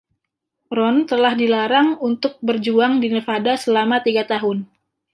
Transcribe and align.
Rone 0.77 0.99
telah 1.11 1.33
dilarang 1.41 1.89
untuk 2.09 2.33
berjuang 2.47 2.93
di 3.03 3.07
Nevada 3.15 3.53
selama 3.63 3.97
tiga 4.07 4.23
tahun. 4.33 4.57